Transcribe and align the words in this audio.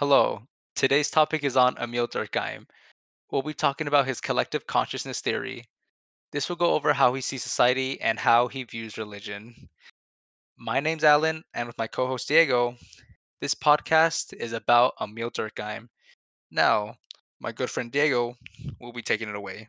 Hello. 0.00 0.40
Today's 0.76 1.10
topic 1.10 1.44
is 1.44 1.58
on 1.58 1.74
Émile 1.74 2.08
Durkheim. 2.08 2.66
We'll 3.30 3.42
be 3.42 3.52
talking 3.52 3.86
about 3.86 4.06
his 4.06 4.18
collective 4.18 4.66
consciousness 4.66 5.20
theory. 5.20 5.68
This 6.32 6.48
will 6.48 6.56
go 6.56 6.72
over 6.72 6.94
how 6.94 7.12
he 7.12 7.20
sees 7.20 7.42
society 7.42 8.00
and 8.00 8.18
how 8.18 8.48
he 8.48 8.62
views 8.62 8.96
religion. 8.96 9.68
My 10.56 10.80
name's 10.80 11.04
Alan, 11.04 11.44
and 11.52 11.66
with 11.66 11.76
my 11.76 11.86
co 11.86 12.06
host 12.06 12.28
Diego, 12.28 12.78
this 13.42 13.54
podcast 13.54 14.32
is 14.32 14.54
about 14.54 14.96
Émile 14.96 15.30
Durkheim. 15.30 15.90
Now, 16.50 16.96
my 17.38 17.52
good 17.52 17.68
friend 17.68 17.92
Diego 17.92 18.38
will 18.80 18.94
be 18.94 19.02
taking 19.02 19.28
it 19.28 19.34
away. 19.34 19.68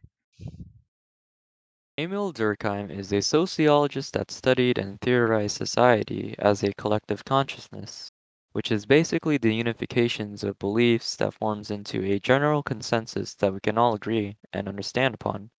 Émile 1.98 2.34
Durkheim 2.34 2.89
is 2.89 3.11
a 3.11 3.21
sociologist 3.21 4.13
that 4.13 4.32
studied 4.32 4.77
and 4.77 4.98
theorized 5.02 5.57
society 5.57 6.36
as 6.39 6.63
a 6.63 6.73
collective 6.75 7.25
consciousness, 7.25 8.09
which 8.54 8.71
is 8.71 8.86
basically 8.86 9.38
the 9.38 9.52
unifications 9.63 10.43
of 10.43 10.59
beliefs 10.59 11.15
that 11.17 11.34
forms 11.34 11.71
into 11.71 12.03
a 12.03 12.20
general 12.20 12.63
consensus 12.63 13.34
that 13.35 13.53
we 13.53 13.59
can 13.59 13.77
all 13.77 13.93
agree 13.95 14.38
and 14.53 14.67
understand 14.67 15.13
upon. 15.16 15.52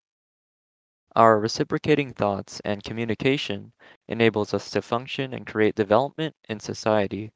Our 1.16 1.40
reciprocating 1.40 2.12
thoughts 2.12 2.60
and 2.66 2.84
communication 2.84 3.72
enables 4.08 4.52
us 4.52 4.68
to 4.72 4.82
function 4.82 5.32
and 5.32 5.46
create 5.46 5.74
development 5.74 6.36
in 6.50 6.60
society. 6.60 7.32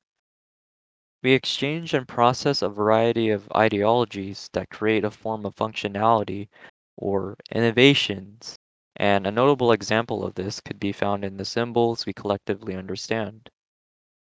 We 1.23 1.33
exchange 1.33 1.93
and 1.93 2.09
process 2.09 2.63
a 2.63 2.71
variety 2.71 3.29
of 3.29 3.53
ideologies 3.55 4.49
that 4.55 4.71
create 4.71 5.05
a 5.05 5.11
form 5.11 5.45
of 5.45 5.55
functionality 5.55 6.49
or 6.97 7.37
innovations 7.53 8.57
and 8.97 9.27
a 9.27 9.31
notable 9.31 9.73
example 9.73 10.25
of 10.25 10.37
this 10.37 10.59
could 10.63 10.81
be 10.81 10.93
found 10.93 11.23
in 11.23 11.37
the 11.37 11.45
symbols 11.45 12.07
we 12.07 12.15
collectively 12.15 12.75
understand. 12.75 13.51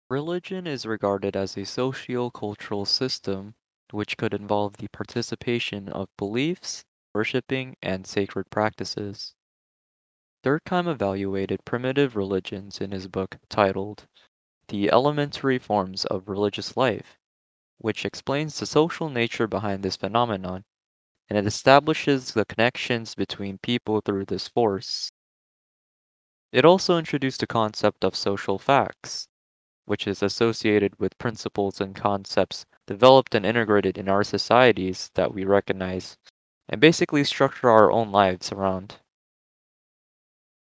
Religion 0.08 0.66
is 0.66 0.86
regarded 0.86 1.36
as 1.36 1.56
a 1.56 1.64
socio-cultural 1.64 2.86
system 2.86 3.54
which 3.90 4.16
could 4.16 4.32
involve 4.32 4.78
the 4.78 4.88
participation 4.88 5.88
of 5.90 6.16
beliefs, 6.16 6.84
worshipping, 7.12 7.76
and 7.82 8.06
sacred 8.06 8.48
practices. 8.50 9.34
Durkheim 10.42 10.86
evaluated 10.88 11.64
primitive 11.64 12.16
religions 12.16 12.80
in 12.80 12.92
his 12.92 13.08
book 13.08 13.38
titled 13.48 14.06
The 14.68 14.90
Elementary 14.90 15.58
Forms 15.58 16.04
of 16.06 16.28
Religious 16.28 16.76
Life, 16.76 17.18
which 17.78 18.04
explains 18.04 18.58
the 18.58 18.66
social 18.66 19.10
nature 19.10 19.46
behind 19.46 19.82
this 19.82 19.96
phenomenon 19.96 20.64
and 21.28 21.38
it 21.38 21.46
establishes 21.46 22.32
the 22.32 22.44
connections 22.44 23.14
between 23.14 23.58
people 23.58 24.00
through 24.00 24.26
this 24.26 24.48
force. 24.48 25.10
It 26.52 26.64
also 26.64 26.96
introduced 26.96 27.40
the 27.40 27.46
concept 27.46 28.02
of 28.02 28.16
social 28.16 28.58
facts, 28.58 29.28
which 29.86 30.06
is 30.06 30.22
associated 30.22 30.98
with 30.98 31.18
principles 31.18 31.80
and 31.80 31.94
concepts 31.94 32.66
developed 32.86 33.34
and 33.34 33.46
integrated 33.46 33.98
in 33.98 34.08
our 34.08 34.24
societies 34.24 35.10
that 35.14 35.32
we 35.34 35.44
recognize 35.44 36.16
and 36.68 36.80
basically 36.80 37.24
structure 37.24 37.68
our 37.68 37.90
own 37.92 38.10
lives 38.10 38.52
around. 38.52 38.96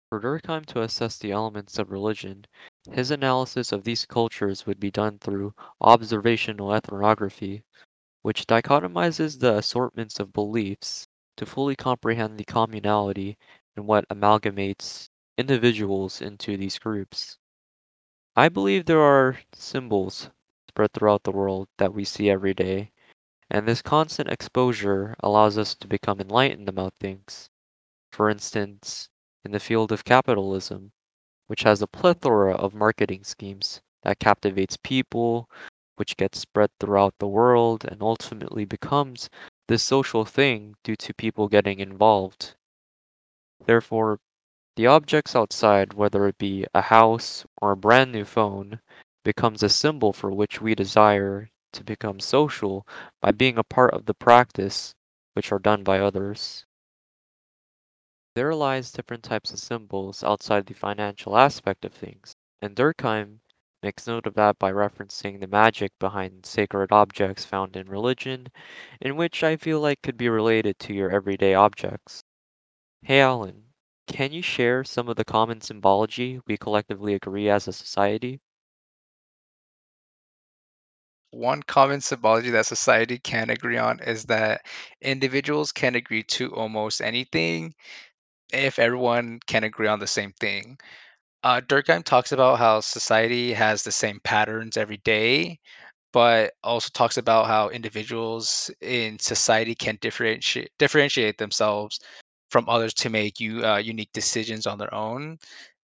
For 0.08 0.20
Durkheim 0.20 0.64
to 0.66 0.82
assess 0.82 1.18
the 1.18 1.32
elements 1.32 1.78
of 1.78 1.90
religion, 1.90 2.46
his 2.92 3.10
analysis 3.10 3.72
of 3.72 3.84
these 3.84 4.06
cultures 4.06 4.64
would 4.64 4.78
be 4.78 4.90
done 4.90 5.18
through 5.18 5.54
observational 5.80 6.72
ethnography, 6.72 7.64
which 8.22 8.46
dichotomizes 8.46 9.40
the 9.40 9.56
assortments 9.56 10.20
of 10.20 10.32
beliefs 10.32 11.08
to 11.36 11.46
fully 11.46 11.74
comprehend 11.76 12.38
the 12.38 12.44
communality 12.44 13.36
and 13.76 13.86
what 13.86 14.08
amalgamates 14.08 15.08
individuals 15.36 16.20
into 16.22 16.56
these 16.56 16.78
groups. 16.78 17.38
I 18.36 18.48
believe 18.48 18.84
there 18.86 19.00
are 19.00 19.40
symbols 19.54 20.30
spread 20.68 20.92
throughout 20.92 21.24
the 21.24 21.32
world 21.32 21.68
that 21.78 21.92
we 21.92 22.04
see 22.04 22.30
every 22.30 22.54
day, 22.54 22.92
and 23.50 23.68
this 23.68 23.82
constant 23.82 24.28
exposure 24.30 25.16
allows 25.20 25.58
us 25.58 25.74
to 25.76 25.88
become 25.88 26.20
enlightened 26.20 26.68
about 26.68 26.94
things. 26.94 27.50
For 28.12 28.30
instance, 28.30 29.10
in 29.44 29.52
the 29.52 29.60
field 29.60 29.92
of 29.92 30.04
capitalism, 30.04 30.92
which 31.48 31.62
has 31.64 31.82
a 31.82 31.86
plethora 31.86 32.54
of 32.54 32.74
marketing 32.74 33.24
schemes 33.24 33.82
that 34.02 34.20
captivates 34.20 34.76
people, 34.76 35.50
which 35.96 36.16
gets 36.16 36.40
spread 36.40 36.70
throughout 36.80 37.18
the 37.18 37.28
world 37.28 37.84
and 37.84 38.02
ultimately 38.02 38.64
becomes 38.64 39.30
this 39.68 39.82
social 39.82 40.24
thing 40.24 40.76
due 40.84 40.96
to 40.96 41.14
people 41.14 41.48
getting 41.48 41.80
involved. 41.80 42.56
Therefore, 43.66 44.20
the 44.76 44.86
objects 44.86 45.36
outside, 45.36 45.94
whether 45.94 46.26
it 46.26 46.38
be 46.38 46.66
a 46.74 46.82
house 46.82 47.44
or 47.62 47.72
a 47.72 47.76
brand 47.76 48.12
new 48.12 48.24
phone, 48.24 48.80
becomes 49.24 49.62
a 49.62 49.68
symbol 49.68 50.12
for 50.12 50.30
which 50.30 50.60
we 50.60 50.74
desire 50.74 51.50
to 51.72 51.84
become 51.84 52.20
social 52.20 52.86
by 53.20 53.32
being 53.32 53.58
a 53.58 53.64
part 53.64 53.94
of 53.94 54.06
the 54.06 54.14
practice 54.14 54.94
which 55.34 55.52
are 55.52 55.58
done 55.58 55.82
by 55.82 55.98
others. 55.98 56.64
There 58.34 58.54
lies 58.54 58.90
different 58.90 59.22
types 59.22 59.52
of 59.52 59.60
symbols 59.60 60.24
outside 60.24 60.66
the 60.66 60.74
financial 60.74 61.36
aspect 61.36 61.84
of 61.84 61.92
things, 61.92 62.34
and 62.60 62.74
Durkheim 62.74 63.40
makes 63.82 64.06
note 64.06 64.26
of 64.26 64.34
that 64.34 64.58
by 64.58 64.72
referencing 64.72 65.40
the 65.40 65.46
magic 65.46 65.92
behind 66.00 66.46
sacred 66.46 66.90
objects 66.90 67.44
found 67.44 67.76
in 67.76 67.88
religion, 67.88 68.48
in 69.00 69.16
which 69.16 69.44
I 69.44 69.56
feel 69.56 69.78
like 69.80 70.02
could 70.02 70.16
be 70.16 70.28
related 70.28 70.78
to 70.80 70.94
your 70.94 71.10
everyday 71.10 71.54
objects. 71.54 72.22
Hey 73.02 73.20
Alan, 73.20 73.63
can 74.06 74.32
you 74.32 74.42
share 74.42 74.84
some 74.84 75.08
of 75.08 75.16
the 75.16 75.24
common 75.24 75.60
symbology 75.60 76.40
we 76.46 76.56
collectively 76.56 77.14
agree 77.14 77.48
as 77.48 77.68
a 77.68 77.72
society? 77.72 78.40
One 81.32 81.62
common 81.62 82.00
symbology 82.00 82.50
that 82.50 82.64
society 82.66 83.18
can 83.18 83.50
agree 83.50 83.76
on 83.76 84.00
is 84.00 84.24
that 84.26 84.64
individuals 85.02 85.70
can 85.72 85.94
agree 85.94 86.22
to 86.24 86.54
almost 86.54 87.00
anything 87.02 87.74
if 88.52 88.78
everyone 88.78 89.40
can 89.46 89.64
agree 89.64 89.88
on 89.88 89.98
the 90.00 90.06
same 90.06 90.32
thing. 90.40 90.78
Uh, 91.42 91.60
Durkheim 91.60 92.04
talks 92.04 92.32
about 92.32 92.58
how 92.58 92.80
society 92.80 93.52
has 93.54 93.82
the 93.84 93.92
same 93.92 94.20
patterns 94.24 94.76
every 94.76 94.98
day, 94.98 95.60
but 96.12 96.54
also 96.64 96.88
talks 96.92 97.16
about 97.18 97.46
how 97.46 97.68
individuals 97.70 98.70
in 98.80 99.18
society 99.18 99.74
can 99.74 99.98
differentiate 100.00 100.70
differentiate 100.78 101.38
themselves 101.38 102.00
from 102.54 102.70
others 102.70 102.94
to 102.94 103.10
make 103.10 103.40
you 103.40 103.66
uh, 103.66 103.78
unique 103.78 104.12
decisions 104.14 104.66
on 104.68 104.78
their 104.78 104.94
own. 104.94 105.38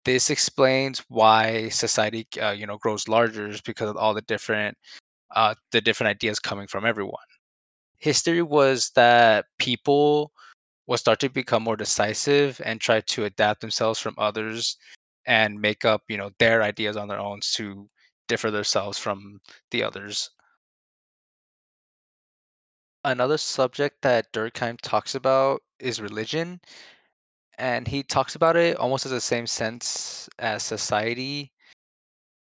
This 0.05 0.31
explains 0.31 1.01
why 1.09 1.69
society, 1.71 2.27
uh, 2.43 2.53
you 2.53 2.67
know, 2.67 2.79
grows 2.79 3.09
larger 3.09 3.51
because 3.67 3.91
of 3.91 3.97
all 3.97 4.15
the 4.15 4.23
different 4.23 4.77
uh, 5.35 5.55
the 5.73 5.81
different 5.81 6.11
ideas 6.17 6.39
coming 6.41 6.69
from 6.69 6.87
everyone. 6.87 7.29
History 7.99 8.43
was 8.43 8.91
that 8.97 9.47
people 9.59 10.33
will 10.87 10.99
start 10.99 11.21
to 11.21 11.31
become 11.31 11.63
more 11.65 11.77
decisive 11.77 12.61
and 12.65 12.81
try 12.81 13.01
to 13.03 13.25
adapt 13.27 13.61
themselves 13.63 14.01
from 14.01 14.15
others 14.19 14.77
and 15.27 15.61
make 15.61 15.85
up, 15.85 16.03
you 16.09 16.19
know, 16.19 16.31
their 16.39 16.63
ideas 16.63 16.97
on 16.97 17.09
their 17.09 17.21
own 17.21 17.41
to 17.55 17.89
differ 18.29 18.51
themselves 18.51 18.99
from 18.99 19.41
the 19.73 19.83
others. 19.85 20.31
Another 23.05 23.37
subject 23.37 24.01
that 24.01 24.33
Durkheim 24.33 24.79
talks 24.81 25.15
about 25.15 25.63
is 25.79 26.01
religion, 26.01 26.63
and 27.59 27.87
he 27.89 28.03
talks 28.03 28.35
about 28.35 28.57
it 28.57 28.77
almost 28.77 29.07
in 29.07 29.13
the 29.13 29.21
same 29.21 29.47
sense 29.47 30.29
as 30.39 30.63
society, 30.65 31.53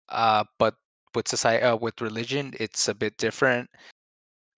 uh, 0.08 0.44
but 0.58 0.74
with 1.14 1.28
society, 1.28 1.62
uh, 1.62 1.76
with 1.76 2.00
religion, 2.00 2.54
it's 2.60 2.88
a 2.88 2.94
bit 2.94 3.16
different. 3.16 3.70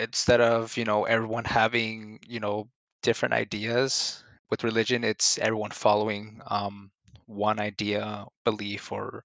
Instead 0.00 0.40
of 0.40 0.76
you 0.76 0.84
know 0.84 1.04
everyone 1.04 1.44
having 1.44 2.20
you 2.26 2.40
know 2.40 2.68
different 3.02 3.34
ideas, 3.34 4.24
with 4.50 4.64
religion, 4.64 5.04
it's 5.04 5.38
everyone 5.38 5.70
following 5.72 6.40
um, 6.48 6.90
one 7.26 7.60
idea, 7.60 8.26
belief, 8.44 8.92
or 8.92 9.24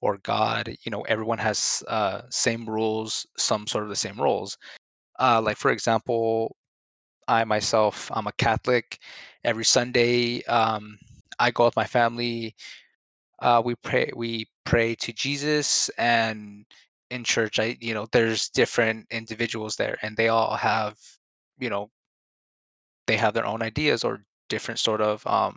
or 0.00 0.18
God, 0.18 0.76
you 0.84 0.90
know, 0.90 1.02
everyone 1.02 1.38
has 1.38 1.82
uh, 1.88 2.22
same 2.30 2.66
rules, 2.68 3.26
some 3.38 3.66
sort 3.66 3.84
of 3.84 3.90
the 3.90 3.96
same 3.96 4.20
rules. 4.20 4.58
Uh, 5.18 5.40
like 5.42 5.56
for 5.56 5.70
example, 5.70 6.56
I 7.28 7.44
myself, 7.44 8.10
I'm 8.14 8.26
a 8.26 8.32
Catholic. 8.32 8.98
Every 9.44 9.64
Sunday, 9.64 10.42
um, 10.44 10.98
I 11.38 11.50
go 11.50 11.66
with 11.66 11.76
my 11.76 11.86
family. 11.86 12.56
Uh, 13.40 13.62
we 13.64 13.74
pray, 13.76 14.10
we 14.16 14.48
pray 14.64 14.94
to 14.96 15.12
Jesus, 15.12 15.90
and 15.98 16.66
in 17.10 17.24
church, 17.24 17.58
I, 17.60 17.76
you 17.80 17.94
know, 17.94 18.06
there's 18.12 18.48
different 18.50 19.06
individuals 19.10 19.76
there, 19.76 19.98
and 20.02 20.16
they 20.16 20.28
all 20.28 20.56
have, 20.56 20.98
you 21.58 21.70
know, 21.70 21.90
they 23.06 23.16
have 23.16 23.34
their 23.34 23.46
own 23.46 23.62
ideas 23.62 24.04
or 24.04 24.24
different 24.48 24.78
sort 24.80 25.00
of 25.00 25.26
um, 25.26 25.56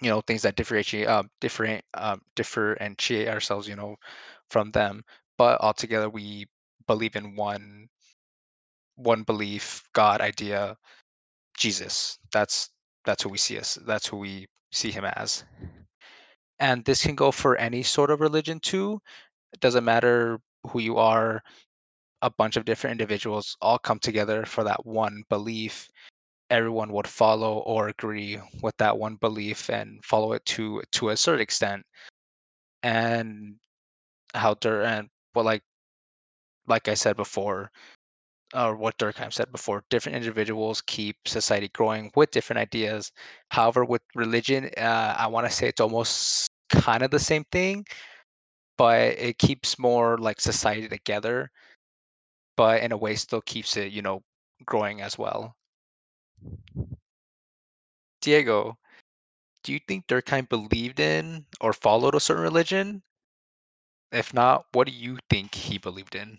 you 0.00 0.10
know 0.10 0.20
things 0.20 0.42
that 0.42 0.56
differentiate 0.56 1.08
um 1.08 1.30
different 1.40 1.84
um 1.94 2.20
differentiate 2.36 3.28
ourselves 3.28 3.68
you 3.68 3.76
know 3.76 3.96
from 4.50 4.70
them 4.72 5.04
but 5.38 5.60
altogether 5.60 6.08
we 6.08 6.46
believe 6.86 7.16
in 7.16 7.36
one 7.36 7.83
one 8.96 9.22
belief 9.24 9.82
god 9.92 10.20
idea 10.20 10.76
jesus. 11.58 12.18
That's 12.32 12.70
that's 13.04 13.22
who 13.22 13.30
we 13.30 13.38
see 13.38 13.58
us 13.58 13.78
that's 13.86 14.06
who 14.08 14.18
we 14.18 14.46
see 14.72 14.90
him 14.90 15.04
as. 15.04 15.44
And 16.58 16.84
this 16.84 17.02
can 17.02 17.14
go 17.14 17.30
for 17.30 17.56
any 17.56 17.82
sort 17.84 18.10
of 18.10 18.20
religion 18.20 18.58
too. 18.60 19.00
It 19.52 19.60
doesn't 19.60 19.84
matter 19.84 20.40
who 20.70 20.80
you 20.80 20.98
are. 20.98 21.42
A 22.22 22.30
bunch 22.30 22.56
of 22.56 22.64
different 22.64 22.92
individuals 22.92 23.56
all 23.60 23.78
come 23.78 23.98
together 24.00 24.44
for 24.46 24.64
that 24.64 24.84
one 24.86 25.22
belief, 25.28 25.88
everyone 26.50 26.92
would 26.92 27.06
follow 27.08 27.58
or 27.60 27.88
agree 27.88 28.40
with 28.62 28.76
that 28.78 28.98
one 28.98 29.16
belief 29.16 29.70
and 29.70 30.04
follow 30.04 30.32
it 30.32 30.44
to 30.46 30.82
to 30.92 31.10
a 31.10 31.16
certain 31.16 31.42
extent. 31.42 31.84
And 32.84 33.56
how 34.34 34.54
Dur 34.54 34.82
and 34.82 35.10
well, 35.34 35.44
like 35.44 35.62
like 36.66 36.88
I 36.88 36.94
said 36.94 37.16
before, 37.16 37.70
or 38.54 38.76
what 38.76 38.98
Durkheim 38.98 39.32
said 39.32 39.50
before, 39.52 39.84
different 39.90 40.16
individuals 40.16 40.80
keep 40.82 41.16
society 41.26 41.68
growing 41.68 42.10
with 42.14 42.30
different 42.30 42.60
ideas. 42.60 43.12
However, 43.50 43.84
with 43.84 44.02
religion, 44.14 44.70
uh, 44.76 45.14
I 45.18 45.26
want 45.28 45.46
to 45.46 45.52
say 45.52 45.68
it's 45.68 45.80
almost 45.80 46.50
kind 46.68 47.02
of 47.02 47.10
the 47.10 47.18
same 47.18 47.44
thing, 47.50 47.86
but 48.76 49.00
it 49.18 49.38
keeps 49.38 49.78
more 49.78 50.18
like 50.18 50.40
society 50.40 50.88
together, 50.88 51.50
but 52.56 52.82
in 52.82 52.92
a 52.92 52.96
way 52.96 53.14
still 53.14 53.40
keeps 53.42 53.76
it, 53.76 53.92
you 53.92 54.02
know, 54.02 54.22
growing 54.66 55.00
as 55.00 55.18
well. 55.18 55.56
Diego, 58.20 58.78
do 59.62 59.72
you 59.72 59.80
think 59.86 60.06
Durkheim 60.06 60.48
believed 60.48 61.00
in 61.00 61.46
or 61.60 61.72
followed 61.72 62.14
a 62.14 62.20
certain 62.20 62.42
religion? 62.42 63.02
If 64.12 64.32
not, 64.32 64.66
what 64.72 64.86
do 64.86 64.92
you 64.92 65.18
think 65.28 65.54
he 65.54 65.78
believed 65.78 66.14
in? 66.14 66.38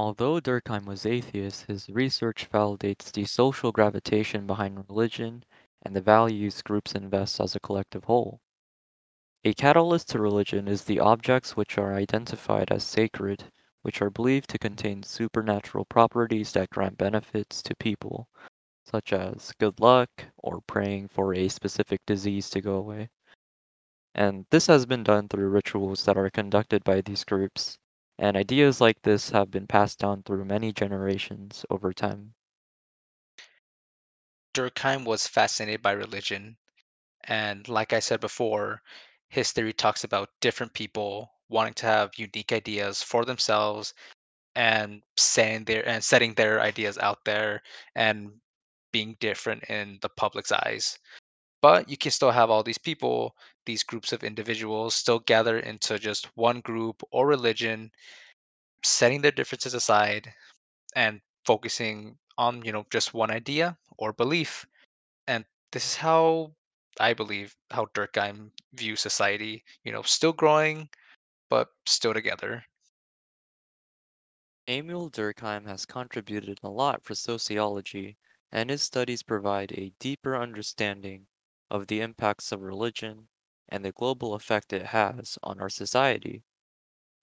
Although 0.00 0.40
Durkheim 0.40 0.84
was 0.84 1.04
atheist, 1.04 1.64
his 1.66 1.88
research 1.88 2.48
validates 2.50 3.10
the 3.10 3.24
social 3.24 3.72
gravitation 3.72 4.46
behind 4.46 4.88
religion 4.88 5.44
and 5.82 5.96
the 5.96 6.00
values 6.00 6.62
groups 6.62 6.92
invest 6.92 7.40
as 7.40 7.56
a 7.56 7.60
collective 7.60 8.04
whole. 8.04 8.40
A 9.44 9.54
catalyst 9.54 10.10
to 10.10 10.20
religion 10.20 10.68
is 10.68 10.84
the 10.84 11.00
objects 11.00 11.56
which 11.56 11.78
are 11.78 11.94
identified 11.94 12.70
as 12.70 12.84
sacred, 12.84 13.50
which 13.82 14.00
are 14.00 14.10
believed 14.10 14.50
to 14.50 14.58
contain 14.58 15.02
supernatural 15.02 15.84
properties 15.84 16.52
that 16.52 16.70
grant 16.70 16.96
benefits 16.96 17.62
to 17.62 17.74
people, 17.76 18.28
such 18.84 19.12
as 19.12 19.52
good 19.58 19.80
luck 19.80 20.26
or 20.36 20.60
praying 20.60 21.08
for 21.08 21.34
a 21.34 21.48
specific 21.48 22.00
disease 22.06 22.50
to 22.50 22.60
go 22.60 22.74
away. 22.74 23.08
And 24.14 24.46
this 24.50 24.68
has 24.68 24.86
been 24.86 25.02
done 25.02 25.28
through 25.28 25.48
rituals 25.48 26.04
that 26.04 26.16
are 26.16 26.30
conducted 26.30 26.84
by 26.84 27.00
these 27.00 27.24
groups, 27.24 27.78
and 28.18 28.36
ideas 28.36 28.80
like 28.80 29.00
this 29.02 29.30
have 29.30 29.50
been 29.50 29.66
passed 29.66 29.98
down 29.98 30.22
through 30.22 30.44
many 30.44 30.72
generations 30.72 31.64
over 31.70 31.92
time. 31.92 32.34
Durkheim 34.54 35.04
was 35.04 35.26
fascinated 35.26 35.82
by 35.82 35.92
religion, 35.92 36.56
and 37.24 37.68
like 37.68 37.92
I 37.92 38.00
said 38.00 38.20
before, 38.20 38.82
his 39.28 39.52
theory 39.52 39.72
talks 39.72 40.04
about 40.04 40.30
different 40.40 40.72
people 40.74 41.30
wanting 41.48 41.74
to 41.74 41.86
have 41.86 42.18
unique 42.18 42.52
ideas 42.52 43.02
for 43.02 43.24
themselves 43.24 43.94
and 44.54 45.02
saying 45.16 45.64
their 45.64 45.86
and 45.88 46.02
setting 46.02 46.34
their 46.34 46.60
ideas 46.60 46.98
out 46.98 47.24
there 47.24 47.62
and 47.94 48.32
being 48.92 49.16
different 49.20 49.62
in 49.64 49.98
the 50.02 50.08
public's 50.08 50.52
eyes. 50.52 50.98
But 51.62 51.88
you 51.88 51.96
can 51.96 52.10
still 52.10 52.32
have 52.32 52.50
all 52.50 52.64
these 52.64 52.78
people, 52.78 53.36
these 53.64 53.84
groups 53.84 54.12
of 54.12 54.24
individuals 54.24 54.96
still 54.96 55.20
gather 55.20 55.58
into 55.60 55.98
just 55.98 56.36
one 56.36 56.60
group 56.60 57.02
or 57.12 57.28
religion, 57.28 57.92
setting 58.84 59.22
their 59.22 59.30
differences 59.32 59.74
aside 59.74 60.34
and 60.96 61.22
focusing 61.46 62.18
on, 62.38 62.64
you 62.64 62.72
know, 62.72 62.86
just 62.90 63.14
one 63.14 63.30
idea 63.30 63.78
or 63.98 64.12
belief. 64.12 64.66
And 65.28 65.46
this 65.72 65.84
is 65.86 65.96
how 65.96 66.56
I 67.00 67.14
believe 67.14 67.56
how 67.70 67.86
Durkheim 67.94 68.52
views 68.74 69.00
society, 69.00 69.64
you 69.84 69.92
know, 69.92 70.02
still 70.02 70.32
growing, 70.34 70.90
but 71.50 71.68
still 71.86 72.14
together. 72.14 72.64
Émile 74.68 75.10
Durkheim 75.12 75.66
has 75.66 75.86
contributed 75.86 76.60
a 76.62 76.68
lot 76.68 77.04
for 77.04 77.14
sociology, 77.14 78.18
and 78.52 78.68
his 78.70 78.82
studies 78.82 79.22
provide 79.22 79.72
a 79.72 79.94
deeper 80.00 80.36
understanding 80.36 81.27
of 81.70 81.86
the 81.88 82.00
impacts 82.00 82.52
of 82.52 82.62
religion 82.62 83.28
and 83.68 83.84
the 83.84 83.92
global 83.92 84.34
effect 84.34 84.72
it 84.72 84.86
has 84.86 85.38
on 85.42 85.60
our 85.60 85.68
society. 85.70 86.44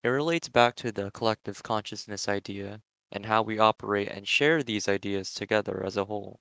It 0.04 0.08
relates 0.10 0.48
back 0.48 0.76
to 0.76 0.92
the 0.92 1.10
collective 1.10 1.64
consciousness 1.64 2.28
idea 2.28 2.82
and 3.10 3.26
how 3.26 3.42
we 3.42 3.58
operate 3.58 4.08
and 4.08 4.28
share 4.28 4.62
these 4.62 4.88
ideas 4.88 5.34
together 5.34 5.82
as 5.84 5.96
a 5.96 6.04
whole. 6.04 6.40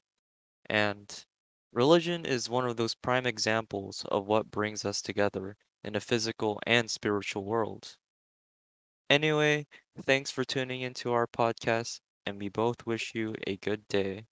And 0.69 1.25
religion 1.71 2.25
is 2.25 2.49
one 2.49 2.67
of 2.67 2.77
those 2.77 2.95
prime 2.95 3.25
examples 3.25 4.05
of 4.05 4.27
what 4.27 4.51
brings 4.51 4.85
us 4.85 5.01
together 5.01 5.57
in 5.83 5.95
a 5.95 6.01
physical 6.01 6.59
and 6.67 6.91
spiritual 6.91 7.45
world. 7.45 7.97
Anyway, 9.09 9.65
thanks 9.97 10.29
for 10.29 10.43
tuning 10.43 10.81
into 10.81 11.13
our 11.13 11.25
podcast, 11.25 12.01
and 12.25 12.37
we 12.37 12.49
both 12.49 12.85
wish 12.85 13.15
you 13.15 13.33
a 13.47 13.55
good 13.55 13.87
day. 13.87 14.25